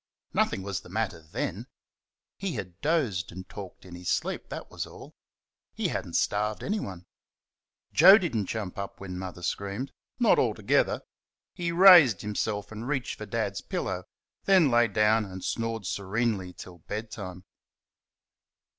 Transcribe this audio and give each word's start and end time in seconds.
Nothing 0.33 0.63
was 0.63 0.81
the 0.81 0.89
matter 0.89 1.21
THEN. 1.21 1.67
He 2.35 2.53
had 2.53 2.81
dozed 2.81 3.31
and 3.31 3.47
talked 3.47 3.85
in 3.85 3.93
his 3.93 4.09
sleep, 4.09 4.49
that 4.49 4.71
was 4.71 4.87
all; 4.87 5.13
he 5.75 5.89
had 5.89 6.07
n't 6.07 6.15
starved 6.15 6.63
anyone. 6.63 7.05
Joe 7.93 8.17
did 8.17 8.35
n't 8.35 8.49
jump 8.49 8.79
up 8.79 8.99
when 8.99 9.19
Mother 9.19 9.43
screamed 9.43 9.91
not 10.17 10.39
altogether; 10.39 11.03
he 11.53 11.71
raised 11.71 12.21
himself 12.23 12.71
and 12.71 12.87
reached 12.87 13.15
for 13.19 13.27
Dad's 13.27 13.61
pillow, 13.61 14.05
then 14.45 14.71
lay 14.71 14.87
down 14.87 15.23
and 15.23 15.45
snored 15.45 15.85
serenely 15.85 16.51
till 16.51 16.79
bed 16.79 17.11
time. 17.11 17.43